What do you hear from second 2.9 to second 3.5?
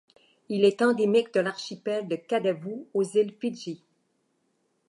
aux îles